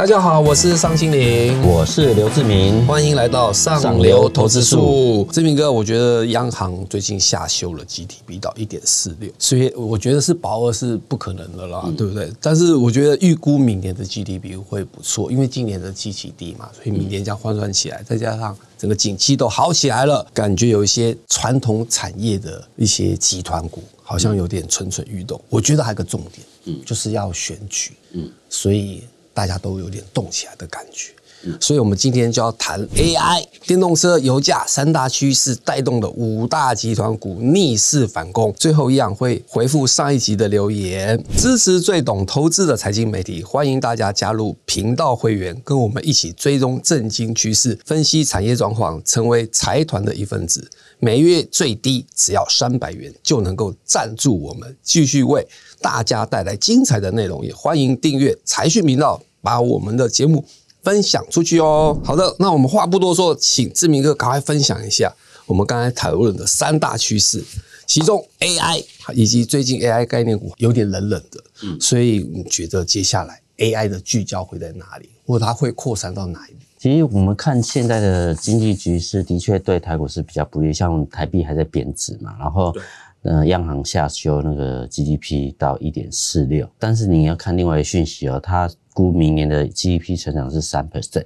[0.00, 5.28] 大家好，我是尚青林，我是刘志明，欢迎来到上流投资术。
[5.30, 12.32] 志明哥，我觉得央行最近下修了 GDP 到一点四六，所以我觉得是保二是不可能的啦，对不对？
[12.40, 25.38] 但是我觉得预估明年的 GDP 会不错，因为今年的基期低嘛，所以明年将换算起来，再加上整个景气都好起来了，感觉有一些传统产业的一些集团股好像有点蠢蠢欲动。
[25.50, 29.02] 我觉得还有个重点，嗯，就是要选举，嗯，所以。
[29.32, 31.12] 大家都有点动起来的感觉，
[31.60, 38.52] 所以我们今天就要谈 AI、电动车、油价三大趋势带动的五大集团股逆势反攻。
[38.58, 50.70] 最后一样会回复上一集的留言，支持最懂投资的财经媒体，欢迎大家加入频道会员，跟我们一起追踪震惊趋势，分析产业状况，成为财团的一份子。
[50.98, 55.46] 每月最低只要三百元，就能够赞助我们，继续为
[55.80, 57.42] 大家带来精彩的内容。
[57.44, 59.22] 也欢迎订阅财讯频道。
[59.42, 60.44] 把我们的节目
[60.82, 62.00] 分享出去哦。
[62.04, 65.12] 好的，那我们话不多说，请志明哥赶快分享一下
[65.46, 67.44] 我们刚才讨论的三大趋势，
[67.86, 76.54] 其中 AI 以及最近 AI 概念股有点冷冷的，嗯，所以你觉得接下来 AI 的聚焦会在哪里，或它会扩散到哪里？
[76.78, 82.74] 其实我们看现在的经济局势，的确对台股是比较不利，像台币还在贬值嘛，然后。
[83.22, 88.66] 呃，央行下修那个 GDP 到一点四六，但是你要看另外一个讯息哦，它
[89.00, 91.24] 估明年的 GDP 成长是三 percent，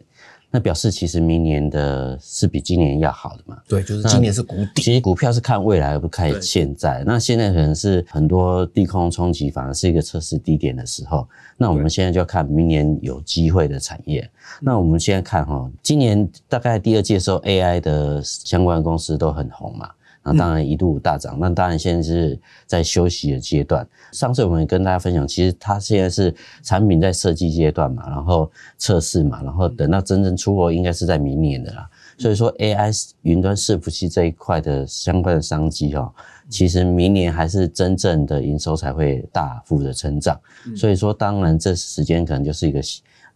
[0.48, 3.58] 那表示其实明年的是比今年要好的嘛？
[3.66, 4.82] 对，就是今年是谷底。
[4.82, 11.28] 其实股票是看未来而不看现在，那现在可能是很多地空冲击，反而是一个测试低点的时候。
[11.56, 14.30] 那我们现在就要看明年有机会的产业。
[14.60, 19.90] 那我们现在看哈，今年大概第二季的时候，AI 的相关公司都很红嘛。
[20.24, 23.86] 那当然一度大涨，那当然现在是在休息的阶段。
[24.10, 31.88] 上次我们跟大家分享，其实它现在是产品在设计阶段嘛，然后测试嘛，然后等到真正出货应该是在明年的啦。
[32.16, 36.10] 所以说，AI 云端伺服器这一块的相关的商机哦，
[36.48, 40.40] 其实明年还是真正的营收才会大幅的成长。
[40.74, 42.80] 所以说，当然这时间可能就是一个。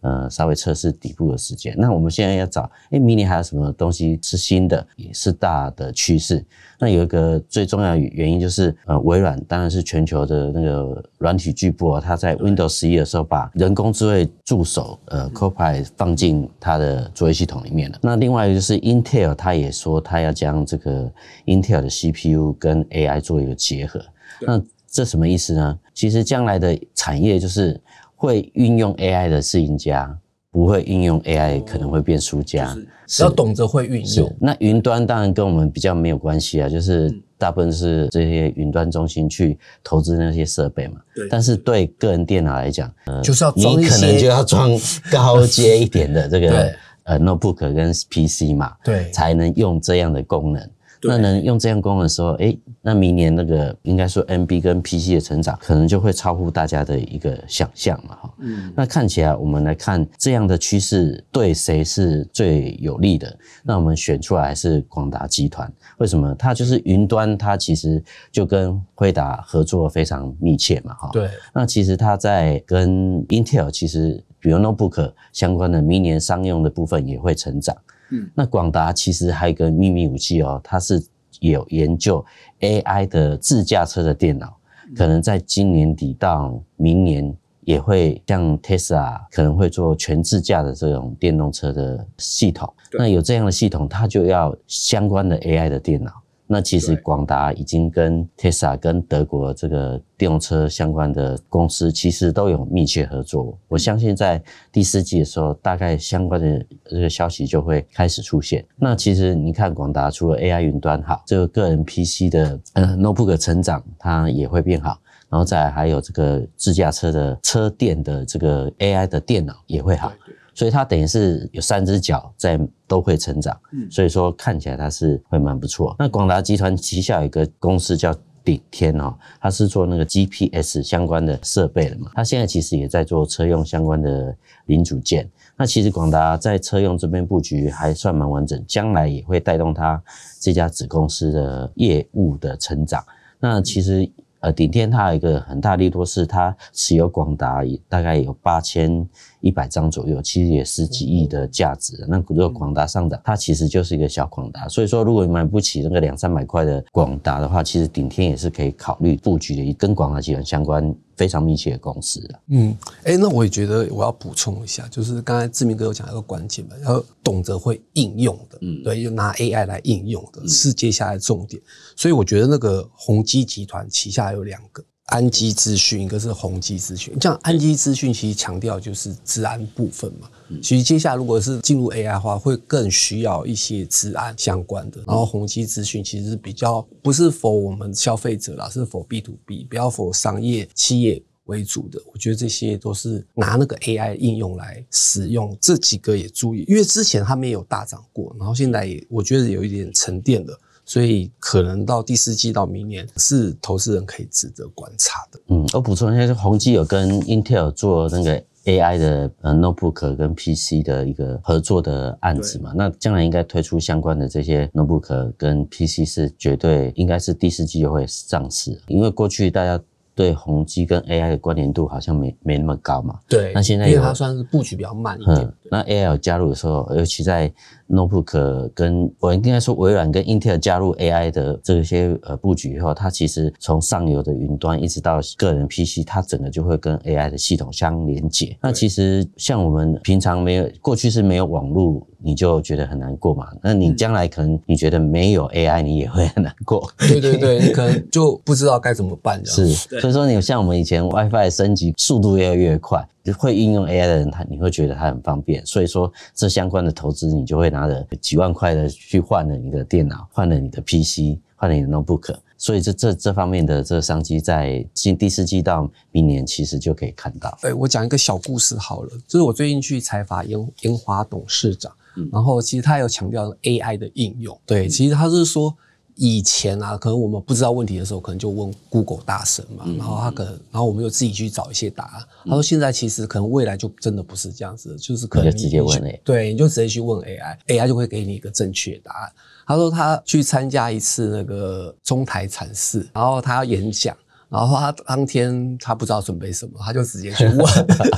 [0.01, 1.75] 呃，稍微测试底部的时间。
[1.77, 6.43] 那我们现在要找，哎，明年还有什么东西是新的，也是大的趋势。
[6.79, 17.99] 那有一个最重要的原因就是，呃，微软当然是全球的那个软体巨擘啊，它在 Windows 十一的时候把人工智慧助手，呃，Copilot 放进它的作业系统里面了。
[18.01, 21.11] 那另外一个就是 Intel，它也说它要将这个
[21.45, 24.01] Intel 的 CPU 跟 AI 做一个结合。
[24.39, 25.77] 那这什么意思呢？
[25.93, 27.77] 其实将来的产业就是。
[28.19, 30.13] 会运用 AI 的是赢家，
[30.51, 32.75] 不会运用 AI 可能会变输家。
[33.21, 34.35] 要懂得会运用。
[34.41, 40.99] 那云端当然跟我们比较没有关系啊，就是大部分是这些云端中心去投资那些设备嘛。
[41.15, 41.27] 对。
[41.29, 44.69] 但是对个人电脑来讲，呃，就是要你可能就要装
[45.09, 50.69] 高阶一点的 这个呃 notebook 跟 PC 嘛，对，才能用这样的功能。
[51.01, 52.53] 那能用这样功能的时候，哎，
[52.89, 58.33] 那明年那个应该说 NB 跟 PC 的成长，可能就会超乎大家的一个想象了哈。
[58.39, 63.37] 嗯，那看起来我们来看这样的趋势对谁是最有利的？
[63.61, 66.33] 那我们选出来是广达集团，为什么？
[66.33, 71.09] 它就是云端，它其实就跟惠达合作非常密切嘛哈。
[71.13, 71.29] 对。
[71.53, 77.77] 那其实它在跟 Intel 其实比如 Notebook 相关的明年商用的部分也会成长。
[78.09, 80.99] 嗯，那广达其实还有一个秘密武器哦，它是
[81.39, 82.23] 有研究
[82.59, 84.55] AI 的自驾车的电脑，
[84.95, 92.71] 可能在今年底到明年也会像 Tesla 可能会做全自驾的这种电动车的系统。
[92.93, 96.11] 那有这样的系统，它就要相关的 AI 的电脑。
[96.51, 103.55] 那其实广达已经跟 Tesla 跟德国这个电动车相关的公司，其实都有密切合作。
[103.67, 108.65] 我相信在第四季的时候，大概相关的这个消息就会开始出现。
[108.77, 114.97] 那其实你看广达除了 AI 云端好，这个个人 PC 的呃 notebook 成长它也会变好，
[115.29, 120.11] 然后再还有这个自驾车的车电的这个 AI 的电脑也会好。
[120.59, 123.57] 所以它等于是有三只脚在都会成长，
[123.89, 125.95] 所以说看起来它是会蛮不错。
[125.97, 128.13] 那广达集团旗下有一个公司叫
[128.43, 134.35] 顶天哦，它是做那个 GPS 相关的设备的嘛，它现在其实也在做车用相关的
[134.65, 135.29] 零组件。
[135.55, 140.03] 那其实广达在车用这边布局还算蛮完整，将来也会带动它
[140.41, 143.01] 这家子公司的业务的成长。
[143.39, 149.07] 那其实呃顶天它有一个很大利多是它持有广达大概有八千。
[149.41, 152.05] 一百张左右，其实也十几亿的价值。
[152.09, 154.67] 那如果广达上涨，它其实就是一个小广达。
[154.67, 162.73] 所以说，如果你买不起那个两三百块的广达的话，其实顶天也是可以考虑布局的，跟广达集团相关非常密切的公司嗯，
[163.03, 171.61] 哎，那我也觉得我要补充一下，就是刚才志明哥有讲一个关键嘛，要懂得会应用的，嗯，对，就拿 AI 来应用的是接下来重点。
[171.97, 174.81] 所以我觉得那个宏基集团旗下有两个。
[175.09, 177.15] 安基资讯，一个是宏基资讯。
[177.21, 180.29] 像安基资讯其实强调就是治安部分嘛。
[180.63, 185.01] 其实接下来如果是进入 AI 的话，会更需要一些治安相关的。
[185.05, 192.01] 然后宏基资讯其实比较不是否我们消费者啦，是否 B to B，比较否商业企业为主的。
[192.11, 195.55] 我觉得这些都是拿那个 AI 应用来使用。
[195.61, 200.59] 这几个也注意，因为之前他们也有大涨过，然后现在也我觉得有一点沉淀了。
[200.89, 205.39] 所以可能到第四季到明年是投资人可以值得观察的。
[205.49, 219.79] 嗯，我补充一下，宏基有跟 Intel 做那个 AI 的呃 notebook 跟 PC 的一个合作的案子嘛，那将来应该推出相关的这些 notebook 跟 PC 是绝对应该是第四季就会上市，因为过去大家。
[220.15, 223.17] 对宏基跟 AI 的关联度好像没没那么高嘛？
[223.29, 225.49] 对，那现在因为它算是布局比较慢一点。
[225.71, 227.49] 那 AI 加入的时候，尤其在
[227.89, 238.55] Notebook 跟我应该说微软跟 Intel 加入 AI 的这些呃布局以后，它其实从上游的云端一直到个人 PC，它整个就会跟 AI 的系统相连接。
[238.61, 242.05] 那其实像我们平常没有过去是没有网络。
[242.21, 243.47] 你就觉得很难过嘛？
[243.63, 246.85] 那你将来可能你觉得没有 AI，你也会很难过。
[246.97, 249.41] 对对对，你可能就不知道该怎么办。
[249.45, 249.67] 是，
[250.01, 253.07] 所以说你像我们以前 WiFi 升级速度越来越快，
[253.37, 255.65] 会应用 AI 的人，他你会觉得他很方便。
[255.65, 262.35] 所以说这相关的投资，你就会拿着几万块的去换了你的电脑，换了你的 PC，换了你的 Notebook。
[262.57, 267.57] 所以这这这方面的这个商机，在今第四季到明年，其实就可以看到。
[267.61, 271.91] 哎，我讲一个小故事好了，就是我最近去采访英英华董事长。
[272.33, 275.73] 然后其实他有强调 AI 的应用，对，其实他是说
[276.21, 282.23] 以前啊，可能我们不知道问题的时候，可能就问 Google 大神嘛，然后他可能，然后我们又自己去找一些答案。
[282.43, 289.31] 他说现在其实可能未来就真的不是这样子，就是可能直接问 AI，对，你就直接去问 AI，AI 就会给你一个正确答案。
[289.65, 294.13] 他说他去参加一次那个中台禅寺，然后他要演讲。
[294.49, 297.65] 然后他当天他不知道准备什么，他就直接去问，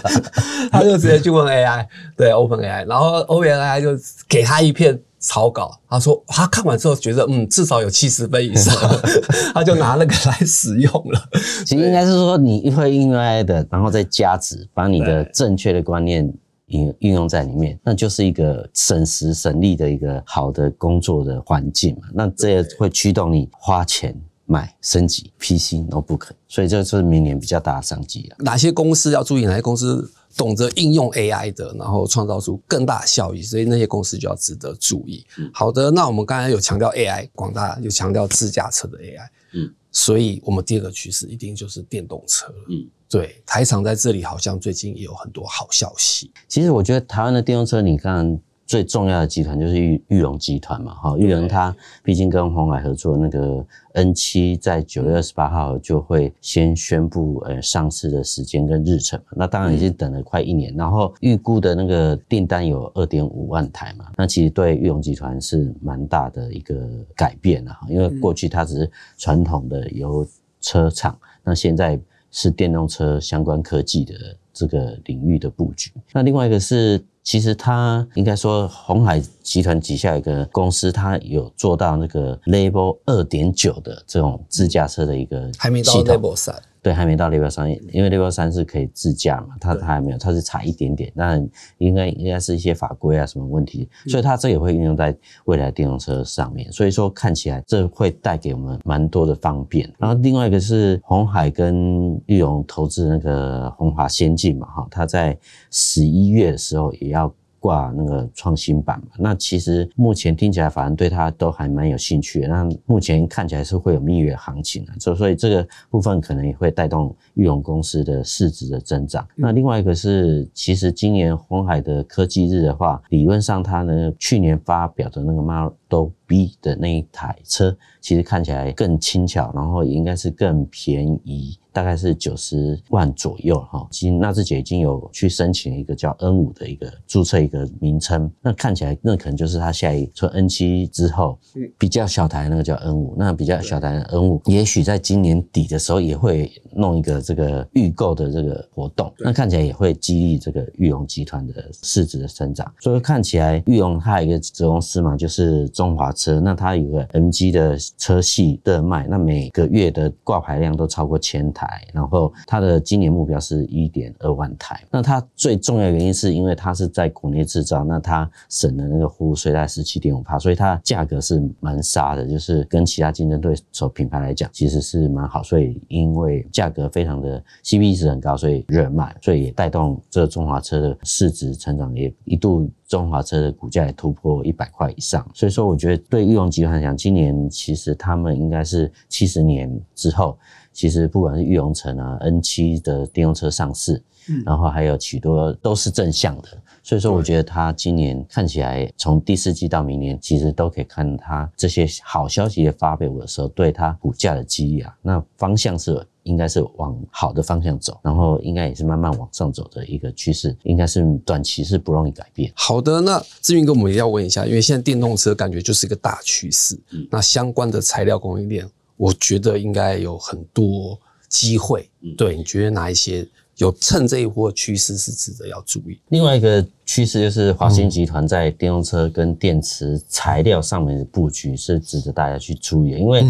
[0.71, 3.89] 他就直接去问 AI，对 Open AI，然后 Open AI 就
[4.29, 8.75] 给他一片草稿，他说他看完之后觉得嗯至少有七十分以上，
[9.53, 11.29] 他就拿那个来使用了。
[11.65, 16.29] 其实应该是说你会应用 AI 的，然后再加值，把你的正确的观念
[16.65, 22.09] 运运用在里面，那就是一个省时省力的一个好的工作的环境嘛。
[22.13, 24.19] 那这也会驱动你花钱。
[24.47, 28.35] 买升级 PC notebook，所以这是明年比较大的商机啊。
[28.39, 29.45] 哪些公司要注意？
[29.45, 33.41] 哪些公司懂得应用 AI 的，然后创造出更大效益？
[33.41, 35.25] 所以那些公司就要值得注意。
[35.53, 42.65] 好的，那我们刚才有强调 AI，广大有强调自驾车的 AI，嗯，所以我们第二个趋势一定就是电动车了。
[42.69, 46.31] 嗯，对，台厂在这里好像最近也有很多好消息。
[46.47, 48.39] 其实我觉得台湾的电动车，你看。
[48.71, 51.75] 最重要的集团就是玉玉龙集团嘛，哈，玉龙它
[52.05, 53.61] 毕竟跟红海合作，那个
[53.95, 70.25] N 七在九月二十八号就会先宣布呃上市的时间跟日程嘛，那当然已经等了快一年，然后预估的那个订单有二点五万台嘛，那其实对玉龙集团是蛮大的一个改变啊，因为过去它只是传统的油
[70.61, 71.99] 车厂，那现在
[72.31, 74.13] 是电动车相关科技的
[74.53, 77.03] 这个领域的布局，那另外一个是。
[77.23, 86.55] 其实它应该说，红海集团旗下一个公司，它有做到那个 Level 二点九的这种自驾车的一个还没到 Level 三。
[86.83, 91.37] 对，还没到 Level 三，因为 Level 三是可以自驾嘛，它它还没有，它是差一点点，那
[91.77, 99.87] 应该应该是一些法规啊什么问题，所以它这也会运用在未来电动车上面，所以说看起来这会带给我们蛮多的方便。
[99.99, 105.37] 然后另外一个是红海跟玉龙投资那个红华先进嘛，哈，它在
[105.69, 107.31] 十一月的时候也要。
[107.61, 112.41] 挂那个创新版嘛，那其实目前听起来，反正对它都还蛮有兴趣。
[112.47, 119.27] 那目前看起来是会有蜜月行情的，所所以这个部分可能也会带动玉龙公司的市值的增长。
[119.35, 131.57] 那另外一个是，其实今年红海的科技日的话，理论上它呢去年发表的那个 Model B 的那一台车，其实看起来更轻巧，然后应该是更便宜。
[131.73, 141.39] 大概是九十万左右哈，其实纳智捷已经有去申请一个叫 N 五的一个注册一个名称，那看起来那可能就是它下一从 N 七之后
[141.77, 161.81] 比较小台那个叫 N 五，那比较小台的 N 五，也许在今年底的时候也会弄一个这个预购的这个活动，那看起来也会激励这个玉龙集团的市值的增长，所以看起来玉龙它有一个子公司嘛，就是中华车，那它有个 MG 的车系热卖，那每个月的挂牌量都超过千台。
[161.93, 164.81] 然后它的今年目标是一点二万台。
[164.89, 175.41] 那它最重要原因是因为它是在国内制造，那它省的那个服务税在十七点五帕，所以它价格是蛮杀的，就是跟其他竞争对手品牌来讲，其实是蛮好。
[175.43, 185.27] 所以因为价格非常的 CP 值很高，所以热卖，所以也带动这中华车的市值成长，也一度中华车的股价也突破一百块以上。
[185.33, 190.37] 所以说，我觉得对裕隆集团来讲，今年其实他们应该是七十年之后。
[190.73, 196.47] 其实不管是裕隆城啊，N 七的电动车上市，嗯，然后还有许多都是正向的，
[196.81, 212.51] 所以说我觉得它今年看起来从第四季到明年，其实都可以看它这些好消息的发表的时候，对它股价的激励啊，那方向是应该是往好的方向走，然后应该也是慢慢往上走的一个趋势，应该是短期是不容易改变。
[212.55, 218.69] 好的，那志云哥，我们也要问一下，因为现在电动车感觉就是一个大趋势，嗯，那相关的材料供应链。
[218.97, 220.95] 我觉得应该有很多
[221.27, 225.99] 机会，对你觉得哪一些有趁这一波趋势是值得要注意？
[226.09, 233.25] 另外一个趋势就是华星集团在电动车跟电池材料上面的布局是值得大家去注意，因为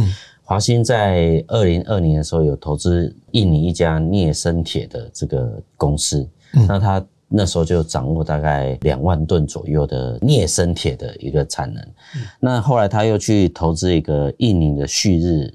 [0.51, 6.27] 华兴在二零二年的时候有投资印尼一家镍生铁的这个公司，
[6.67, 11.81] 那他那时候就掌握大概两万吨左右的镍生铁的一个产能，
[12.37, 15.53] 那后来他又去投资一个印尼的旭日。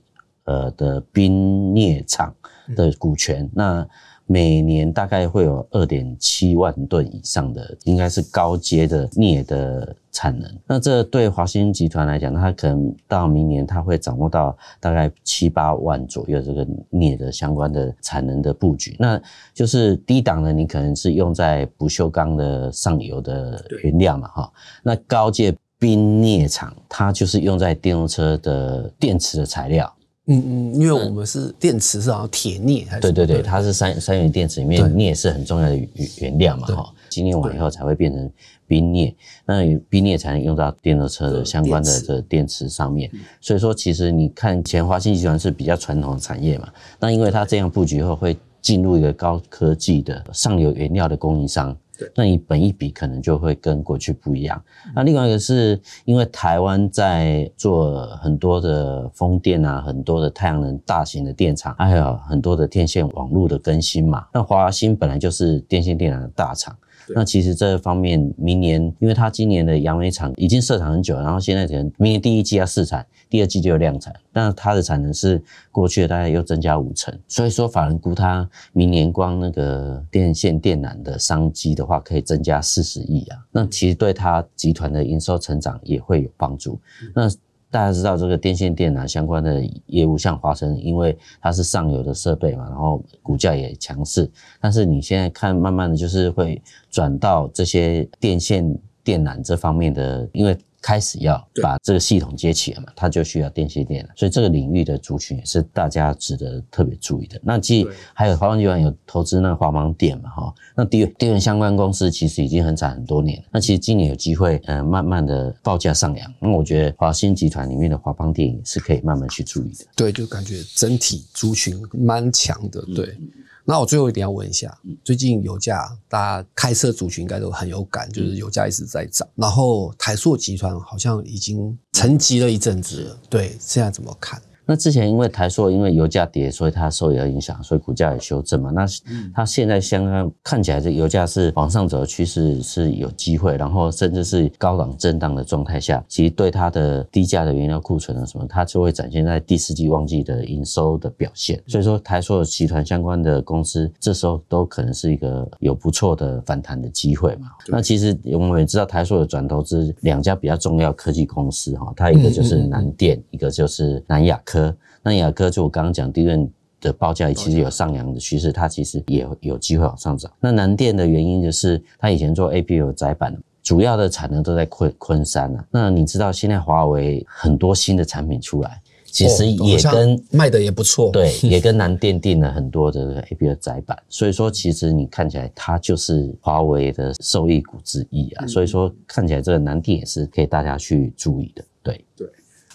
[0.49, 2.33] 呃的冰镍厂
[2.77, 3.85] 的股权，那
[4.27, 10.51] 每年大概会有二点七万吨以上的，应该是高阶的镍的产能。
[10.67, 18.97] 那这对华兴集团来讲，它可能到明年，它会掌握到大概七八万左右这个镍的相关的产能的布局。
[18.99, 19.21] 那
[19.55, 24.53] 就是低档的，你可能是用在不锈钢的上游的原料嘛，哈。
[24.83, 29.93] 那高阶冰镍厂，它就是用在电动车的电池的材料。
[30.29, 33.01] 嗯嗯，因为我们是电池是好像铁镍还是？
[33.01, 35.89] 对对对，它是三三元电池里面镍是很重要的原
[36.21, 38.29] 原料嘛哈，精炼完以后才会变成
[38.67, 39.15] 冰镍，
[39.45, 43.09] 那冰镍才能用到电动车的相关的这电池上面。
[43.41, 46.69] 所以说，其实你看前华信集团是比较传统的产业嘛，
[46.99, 51.77] 那因为它这样布局后会进入一个高科技的上游原料的供应商。
[52.15, 54.63] 那你本一笔可能就会跟过去不一样。
[54.95, 64.27] 那另外一个是因为台湾在做很多的风电啊，很多的太阳能大型的电厂，还有很多的电线网络的更新嘛。
[64.33, 66.77] 那华兴本来就是电线电缆的大厂。
[67.15, 86.79] 那其实这方面，明年因为它今年的杨梅厂已经设厂很久，然后现在可能明年第一季要试产，第二季就有量产，但它的产能是过去的大概又增加五成，所以说法人估它明年光那个电线电缆的商机的话，可以增加四十亿啊，那其实对它集团的营收成长也会有帮助。
[87.15, 87.29] 那
[87.71, 94.31] 大家知道这个电线电缆相关的业务，像华晨，因为它是上游的设备嘛，然后股价也强势。
[94.61, 100.57] 但是你现在看，慢慢的就是会转到这些电线电缆这方面的，因为。
[100.87, 107.41] 开始要把这个系统接起来嘛，它就需要电线电了，所以这个领域的族群也是大家值得特别注意的。
[107.43, 119.85] 那既还有华邦集团有投资那个华邦电嘛，哈，那电电源相关公司其实已经很惨很多年，那其实今年有机会，嗯，慢慢的报价上扬，那我觉得华新集团里面的华邦电也是可以慢慢去注意的。
[119.97, 123.19] 对，就感觉整体族群蛮强的，对。
[123.67, 134.41] 那我最后一点要问一下，最近油价大家开车族群应该都很有感，就是油价一直在涨，然后台塑集团好像已经沉寂了一阵子了，对，现在怎么看？
[134.67, 138.71] 那之前因为台塑因为油价跌，所以它受也影响，所以股价也修正嘛。
[138.73, 138.85] 那
[139.33, 151.63] 它现在相当看起来这油价是往上走的趋势是有机会，然后甚至是高档震荡的状态下，其实对它的低价的原料库存啊什么，它就会展现在第四季旺季的营收的表现。
[151.69, 157.47] 所以说台塑集团相关的公司这时候都可能是一个有不错的反弹的机会嘛。
[157.69, 164.56] 那其实我们也知道台塑有转投资两家比较重要科技公司哈，它一个就是南电，一个就是南亚科。
[165.03, 170.31] 那雅科就我刚刚讲，利润的报价其实有上扬的趋势，它其实也有机会往上涨。
[170.41, 175.65] 那南电的原因就是它以前做 A P U 窄板主要的产能都在昆昆山啊。
[175.71, 183.97] 那你知道现在华为很多新的产品出来，其实也跟卖的也不错，对， 也跟南电订了很多的 A P 的窄板。
[184.09, 188.47] 所以说，其实你看起来它就是华为的受益股之一啊。
[188.47, 191.65] 所以说，看起来这个南电也是可以大家去注意的。
[191.83, 192.29] 对对。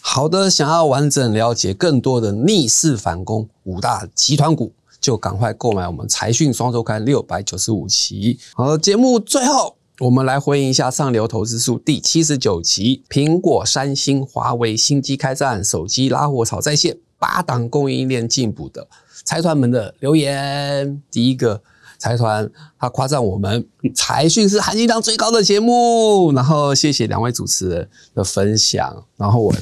[0.04, 8.38] 好的，想要完整了解更多的逆势反攻五大集团股，就赶快购买我们财讯双周刊六百九十五期。
[8.54, 18.88] 好了，节目最后我们来回应一下上流投资数第七十九期，苹果、三星、华为新机开战，手机拉货潮再现，八档供应链进补的
[19.24, 21.02] 财团们的留言。
[21.10, 21.62] 第一个。
[22.02, 29.54] 财团他夸赞我们财讯是含金量最高的节目，然后谢谢两位主持人的分享，然后我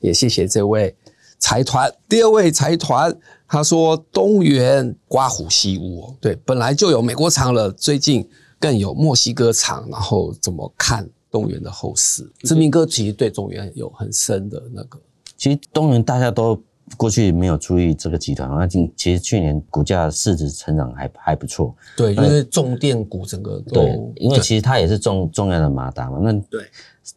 [0.00, 0.92] 也谢谢这位
[1.38, 1.88] 财团。
[2.08, 3.16] 第二位财团
[3.46, 8.28] 他说东元刮虎西屋，对，本来就有美国厂了，最近
[8.58, 12.28] 更有墨西哥厂，然后怎么看东元的后市？
[12.40, 14.98] 志明哥其实对中原有很深的那个，
[15.36, 16.60] 其实东元大家都。
[16.96, 21.74] 过去没有注意这个集团，那今其实去年股价市值成长还还不错。
[21.96, 26.20] 对，因为重电股整个对，因为其实它也是重重要的马达嘛。
[26.22, 26.62] 那对，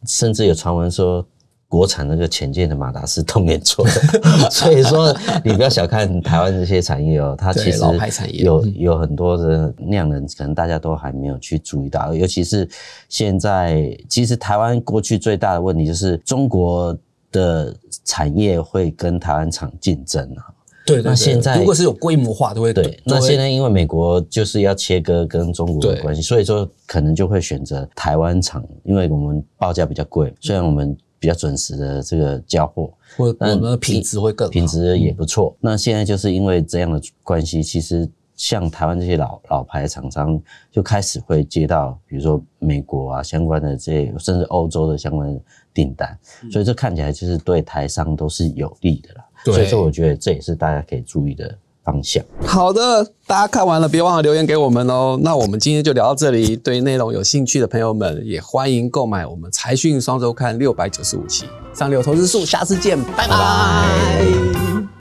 [0.06, 1.24] 甚至有传闻说
[1.68, 3.92] 国产那个潜舰的马达是东元做的，
[4.50, 7.78] 所以说你不要小看台湾这些产业哦，它其实
[8.32, 12.12] 有有很多的量能，可能大家都还没有去注意到。
[12.12, 12.68] 尤其是
[13.08, 16.98] 现在，其实台湾过去最大的问题就是中国。
[17.32, 20.46] 的产业会跟台湾厂竞争啊？
[20.86, 23.00] 对，那现在如果是有规模化，都会对。
[23.04, 35.56] 那现在因为美国就是要切割跟中国的关系，所以说可能就会选择台湾厂，因为我们报价比较贵，虽然我们比较准时的这个交货，或我们的品质会更好品质也不错。
[35.60, 38.10] 那现在就是因为这样的关系，其实。
[38.36, 40.40] 像台湾这些老老牌厂商
[40.72, 45.38] 就开始会接到，比如说美国啊相关的这些，甚至欧洲的相关
[45.72, 46.18] 订单，
[46.50, 49.24] 所以这看起来就是对台商都是有利的啦。
[49.44, 52.22] 所以说，我觉得这也是大家可以注意的方向。
[52.44, 55.18] 好的，大家看完了，别忘了留言给我们哦。
[55.22, 64.79] 那我们今天就聊到这里，对内容有兴趣的朋友们也欢迎购买我们财讯双周刊六百九十五期上流投资数，下次见，拜拜。